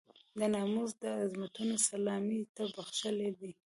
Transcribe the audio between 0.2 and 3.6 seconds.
د ناموس د عظمتونو سلامي ته بخښلی دی.